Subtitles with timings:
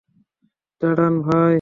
[0.81, 1.49] দাঁড়ান, ভাই।